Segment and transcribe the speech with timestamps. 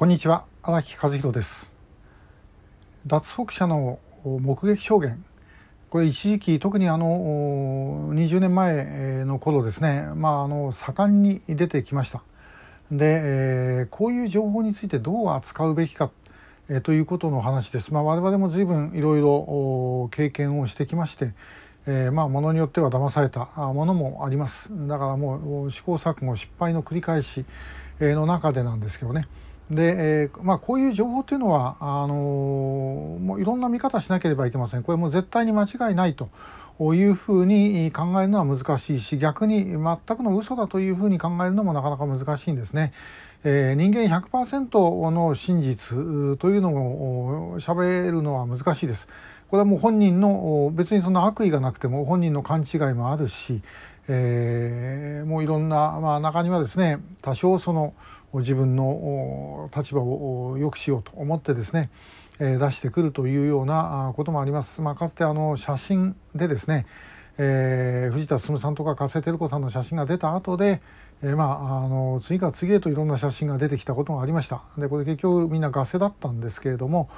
[0.00, 1.74] こんにちは荒木和弘です
[3.06, 5.22] 脱北者の目撃証言
[5.90, 12.22] これ一時期特にあの20年前の頃ですねまああの盛んに出てきました
[12.90, 13.20] で、
[13.82, 16.10] え、こういう情報についてどう扱うべきか、
[16.70, 17.92] え、ということの話です。
[17.92, 21.34] まあ、我々も随分いろいろ経験をしてきまして、
[21.86, 24.70] え、まあものによっては騙されたものもあります。
[24.88, 27.44] だからもう試行錯誤失敗の繰り返し
[28.00, 29.24] の中でなんですけどね。
[29.70, 34.82] で、えー、まあ、こういう情報というのはあのもういろんな見方しなければいけません。
[34.82, 36.28] これも絶対に間違いないと。
[36.94, 39.76] いうふうに考えるのは難しいし逆に全
[40.16, 42.94] くの嘘だというふうに考えるのもなかなか難しいんですね。
[43.44, 49.08] えー、人間100%の真実というのを喋るのは難しいです。
[49.50, 53.62] これはもう本人の別にそんな悪意がなくても本人の勘違いもあるし、
[54.08, 57.94] えー、もういろんな、まあ、中にはですね多少その
[58.34, 61.90] 自分の立場を良くしようと思ってですね
[62.38, 64.80] 出してくるというようなこともあります。
[64.80, 66.86] まあ、かつてあの写真でですね、
[67.36, 70.80] えー、藤田進さんとか加瀬照子さんの写真が出た後で、
[71.22, 74.62] えー、まああの次から次へといろんな写真が出てきたことがありました。
[74.78, 77.10] でこれ結局みんなガセだったんですけれども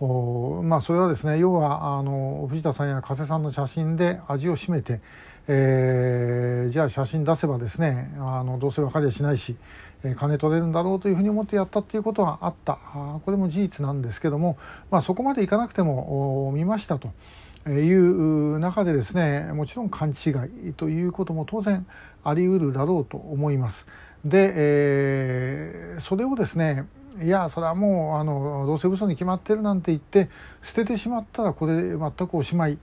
[0.00, 5.00] まあそれはですね要はあの藤田さんや加瀬さんの写真で味を占めて、
[5.46, 9.56] えー、じゃあ写真出せばですねあのどうせ分かりゃしないし、
[10.02, 14.56] え金取れるんだろうというふうに思ってやったっていうことがあったあこれも事実なんですけども、
[14.90, 17.10] まあ、そこまでいかなくても見ましたと。
[17.68, 20.30] いう中でですねもちろん勘違
[20.70, 21.86] いということも当然
[22.24, 23.86] あり得るだろうと思います。
[24.24, 26.86] で、えー、それをですね
[27.18, 30.30] いやそれはもうあのどうせ嘘に決まってるなんて言って
[30.62, 32.78] 捨ててしまったらこれ全くおしまい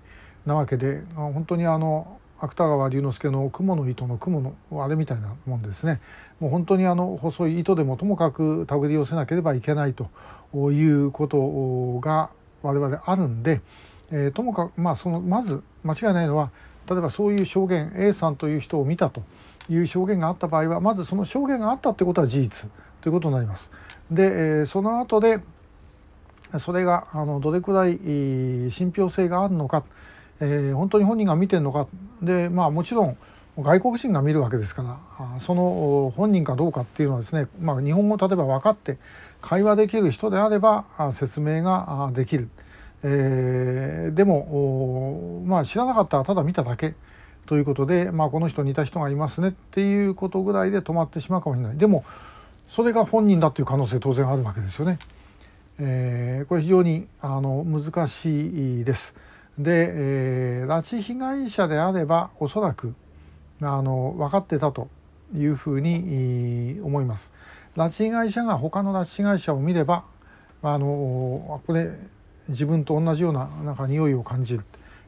[0.45, 6.01] なわけで本当にあの芥川龍之介の「雲の糸」の雲のあれみたいなもんですね。
[6.39, 10.09] もう本当にあの細い糸でもともかく手繰り寄せなければいけないと
[10.71, 12.29] いうことが
[12.61, 13.61] 我々あるんで、
[14.11, 16.51] えー、ともかくまあそのまず間違いないのは
[16.87, 19.23] 例えばそういう証言 A さんという人を見たと
[19.69, 22.69] いう証言があった場合はまずその証言があったってことは事実。
[23.01, 23.71] ということになります。
[24.11, 25.39] で、え、その後で
[26.59, 27.97] それがあのどれくらい
[28.71, 29.83] 信憑性があるのか
[30.39, 31.87] えー、本当に本人が見てるのか。
[32.21, 33.17] でまあもちろん
[33.57, 38.99] 外国人が見るわけですからその本人かどうかっていうのはですね、まあ、日本語例えば分かって
[39.41, 42.49] 会話できる人であれば説明ができる、
[43.01, 46.93] えー、でも、まあ、知らなかったらただ見ただけ。
[47.47, 51.77] ということで、まあ、この人似た人がいますねっていうことぐらいで止まってしまうかもしれない。
[51.77, 52.03] でも
[52.69, 54.99] それが本人だという可能性当然あるわけですよね。
[55.79, 59.15] えー、これ非常にあの難しいです。
[59.57, 62.93] で、えー、拉致被害者であればおそらく
[63.61, 64.87] あの分かってたと
[65.35, 67.33] いうふうに思います。
[67.75, 70.03] 拉致被害者が他の拉致被害者を見れば
[70.63, 71.91] あのこれ
[72.49, 74.63] 自分と同じようななんか匂いを感じる、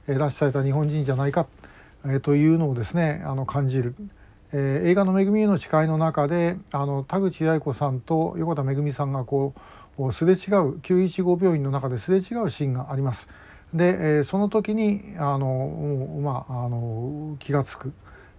[0.07, 1.47] えー、拉致された日本人じゃないか、
[2.05, 3.95] えー、というのをですねあの感じる、
[4.51, 9.53] えー、映画の「めぐみへの誓い」の中であの田口八重子さんと横田めぐみさんがこ
[9.97, 13.29] うすれ違う915病院の中ですれ違うシーンがあります。
[13.73, 17.93] で、えー、その時にあの、まあ、あの気が付く、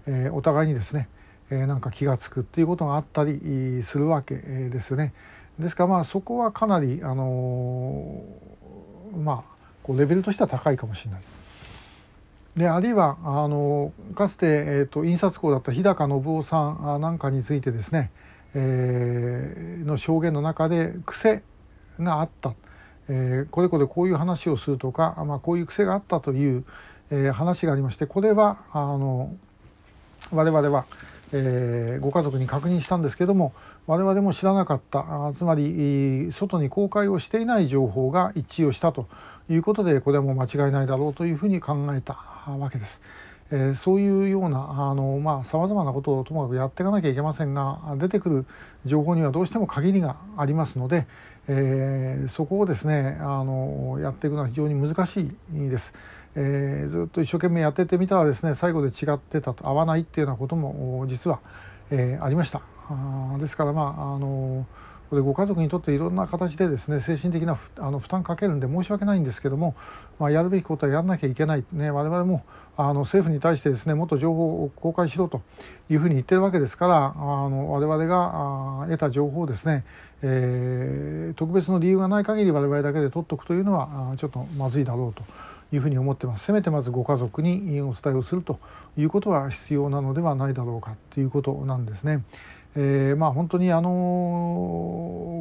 [0.06, 1.09] えー、お互いにですね、
[1.50, 5.12] えー、なんか気が付くっていうことがあったりするわけですよね。
[5.59, 8.25] ですからまあそこはかなりあの
[9.22, 9.43] まあ
[9.82, 11.20] こうレベルとしては高いかもしれない。
[12.56, 18.11] であるいはあのかつて、えーと、印刷工だった日高信夫さんなんかについてですね、
[18.55, 21.43] えー、の証言の中で癖
[21.99, 22.55] があった。
[23.12, 26.65] えー、これこれこういう話をするとか、まあ、こういう癖があったという、
[27.11, 29.34] えー、話がありましてこれはあの
[30.31, 30.84] 我々は、
[31.33, 33.53] えー、ご家族に確認したんですけども
[33.87, 35.05] 我々も知らなかった
[35.35, 39.07] つまり外に公開をしていない情報が一致をしたと
[39.49, 42.15] いうことでこれはもう間違いないだろうというふうに考えた
[42.59, 43.03] わけです。
[43.53, 48.47] えー、そういうようなあのまあさまざまなことをともかくやっていかなきゃいけませんが出てくる
[48.87, 51.07] 情報にはどうしても限りがありますので、
[51.49, 55.94] えー、そこをですねあのやっていくのは非常に難しいです。
[56.37, 61.41] えー、ずっと一生懸命やっててみたらですね最後で違ってたと合わないっていうようなことも実は、
[61.91, 62.62] えー、ありました。
[62.88, 64.67] あですからまああの
[65.11, 69.75] これご家族にとっていろんな形でですね精神的なあの負担かけるんで申し訳ないんですけども、
[70.21, 72.44] まあ、やるべきことはやらなきゃいけない、ね、我々も
[72.76, 75.43] あの政府に対してですねもっと情報を公開しろと
[75.91, 77.19] いうふうに言ってるわけですからあ
[77.49, 79.85] の我々が得た情報をですね、
[80.23, 85.25] えー、特別の理由がない限り我々だけで取っておくというのはちょっとまずいだろうと
[85.72, 86.44] いうふうに思ってます。
[86.44, 88.58] せめてまずご家族にお伝えをすると
[88.96, 92.25] いうことは必要なのではないだろうかということなんですね。
[92.76, 93.90] えー、まあ本当にあの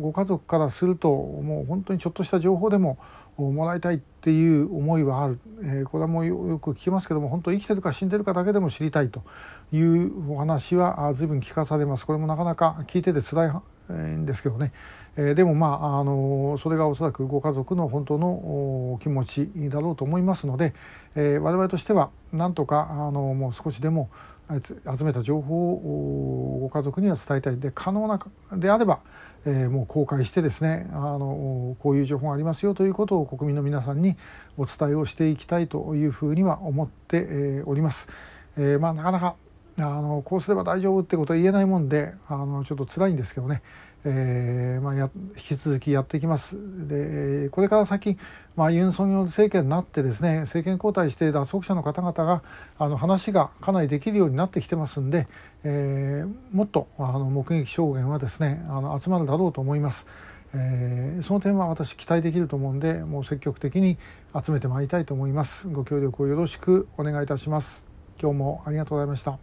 [0.01, 2.97] ご家族からするともう本当にちょっとした情報でも
[3.37, 9.23] もらいたいっていう思いはある、えー、これはもうよく聞きますけども本当生きてるか死んでるかだけでも知りたいと
[9.71, 12.05] いうお話は随分聞かされます。
[12.05, 13.51] これもなかなか聞いてて辛い
[13.93, 14.71] んですけどね、
[15.15, 20.73] え、でもまああのそれがおそらくご家族の本当の気持ちだろうと思いますので、
[21.15, 24.09] え、我々としてはなんとかあのもう少しでも
[24.57, 28.19] 集めた情報をご家族には伝えたいで可能な
[28.57, 28.99] であれば、
[29.45, 34.17] えー、もう公開してですねあのこういう情報がありますよということを国民の皆さんに
[34.57, 38.09] お伝えをしていきたいというふうには思って、えー、おります。
[38.57, 39.35] えー、まあ、なかなか
[39.81, 43.61] あのこうすれば大丈夫ってことは言えないもんであのちょっと辛いんですけどね、
[44.03, 46.57] えーまあ、や引き続きやっていきます。
[46.87, 48.17] でこれから先、
[48.55, 52.41] まあ、ユン・ソンニョル政権になってですね政権交代して脱北者の方々が
[52.77, 55.27] あの話がかなりできるようになってきてますんで、
[55.63, 60.07] えー、もっとあの目撃証言はですねあの集まるだろうと思います。
[60.53, 63.99] えー、その点は私期待できると思うんでもう積極的に
[64.33, 65.67] 集めてまいりたいと思います。
[65.67, 67.89] ご協力をよろしくお願いいたします。
[68.21, 69.39] 今日もありがとうございました。